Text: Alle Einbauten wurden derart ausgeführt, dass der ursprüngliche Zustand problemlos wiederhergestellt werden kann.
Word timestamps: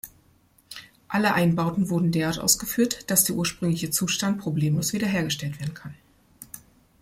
Alle 1.09 1.35
Einbauten 1.35 1.89
wurden 1.89 2.11
derart 2.11 2.39
ausgeführt, 2.39 3.11
dass 3.11 3.23
der 3.25 3.35
ursprüngliche 3.35 3.91
Zustand 3.91 4.39
problemlos 4.39 4.93
wiederhergestellt 4.93 5.59
werden 5.59 5.75
kann. 5.75 5.93